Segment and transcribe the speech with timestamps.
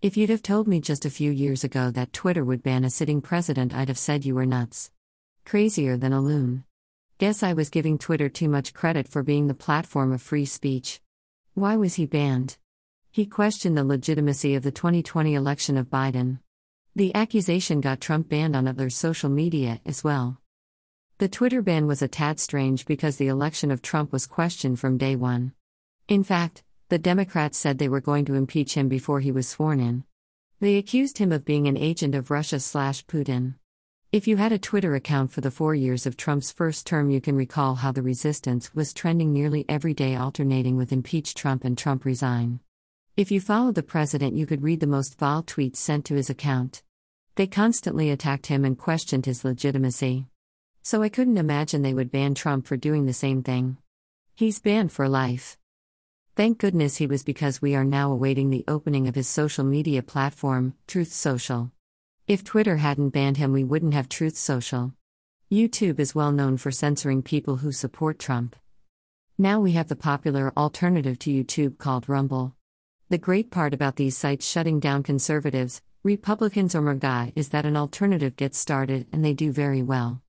[0.00, 2.90] If you'd have told me just a few years ago that Twitter would ban a
[2.90, 4.92] sitting president, I'd have said you were nuts.
[5.44, 6.62] Crazier than a loon.
[7.18, 11.00] Guess I was giving Twitter too much credit for being the platform of free speech.
[11.54, 12.58] Why was he banned?
[13.10, 16.38] He questioned the legitimacy of the 2020 election of Biden.
[16.94, 20.40] The accusation got Trump banned on other social media as well.
[21.18, 24.96] The Twitter ban was a tad strange because the election of Trump was questioned from
[24.96, 25.54] day one.
[26.06, 29.78] In fact, the Democrats said they were going to impeach him before he was sworn
[29.78, 30.04] in.
[30.60, 33.56] They accused him of being an agent of Russia slash Putin.
[34.10, 37.20] If you had a Twitter account for the four years of Trump's first term, you
[37.20, 41.76] can recall how the resistance was trending nearly every day, alternating with impeach Trump and
[41.76, 42.60] Trump resign.
[43.18, 46.30] If you followed the president, you could read the most vile tweets sent to his
[46.30, 46.82] account.
[47.34, 50.24] They constantly attacked him and questioned his legitimacy.
[50.82, 53.76] So I couldn't imagine they would ban Trump for doing the same thing.
[54.34, 55.57] He's banned for life.
[56.38, 60.04] Thank goodness he was because we are now awaiting the opening of his social media
[60.04, 61.72] platform, Truth Social.
[62.28, 64.92] If Twitter hadn't banned him, we wouldn't have Truth Social.
[65.50, 68.54] YouTube is well known for censoring people who support Trump.
[69.36, 72.54] Now we have the popular alternative to YouTube called Rumble.
[73.08, 77.76] The great part about these sites shutting down conservatives, Republicans, or MAGA is that an
[77.76, 80.22] alternative gets started and they do very well.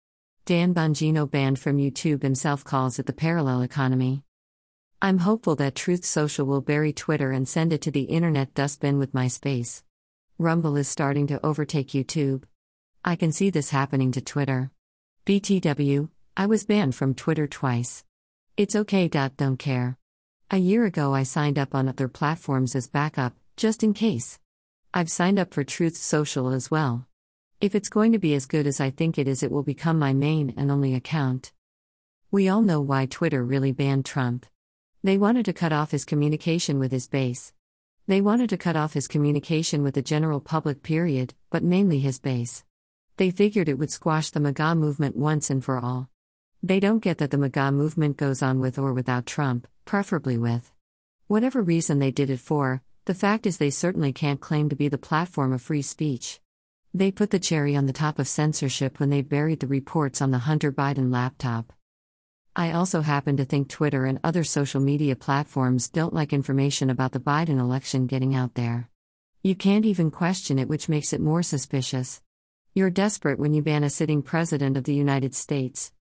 [0.45, 4.23] Dan Bongino, banned from YouTube himself, calls it the parallel economy.
[5.01, 8.99] I'm hopeful that Truth Social will bury Twitter and send it to the internet dustbin
[8.99, 9.81] with MySpace.
[10.37, 12.43] Rumble is starting to overtake YouTube.
[13.05, 14.71] I can see this happening to Twitter.
[15.25, 18.03] BTW, I was banned from Twitter twice.
[18.57, 19.07] It's okay.
[19.07, 19.97] Don't care.
[20.51, 24.37] A year ago, I signed up on other platforms as backup, just in case.
[24.93, 27.07] I've signed up for Truth Social as well.
[27.61, 29.97] If it's going to be as good as I think it is, it will become
[29.97, 31.53] my main and only account.
[32.31, 34.45] We all know why Twitter really banned Trump.
[35.01, 37.53] They wanted to cut off his communication with his base.
[38.05, 42.19] They wanted to cut off his communication with the general public, period, but mainly his
[42.19, 42.65] base.
[43.15, 46.09] They figured it would squash the MAGA movement once and for all.
[46.61, 50.69] They don't get that the MAGA movement goes on with or without Trump, preferably with.
[51.27, 54.89] Whatever reason they did it for, the fact is they certainly can't claim to be
[54.89, 56.41] the platform of free speech.
[56.93, 60.31] They put the cherry on the top of censorship when they buried the reports on
[60.31, 61.71] the Hunter Biden laptop.
[62.55, 67.11] I also happen to think Twitter and other social media platforms don't like information about
[67.11, 68.89] the Biden election getting out there.
[69.43, 72.21] You can't even question it, which makes it more suspicious.
[72.73, 75.91] You're desperate when you ban a sitting president of the United States.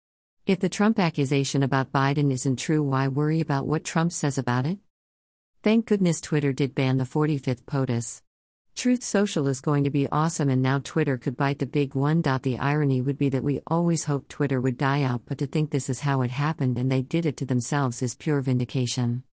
[0.47, 4.66] If the Trump accusation about Biden isn't true, why worry about what Trump says about
[4.66, 4.78] it?
[5.62, 8.22] Thank goodness Twitter did ban the 45th POTUS.
[8.78, 12.22] Truth Social is going to be awesome, and now Twitter could bite the big one.
[12.22, 15.72] The irony would be that we always hoped Twitter would die out, but to think
[15.72, 19.24] this is how it happened and they did it to themselves is pure vindication.